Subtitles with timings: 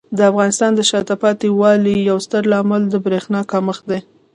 [0.17, 3.99] د افغانستان د شاته پاتې والي یو ستر عامل د برېښنا کمښت دی.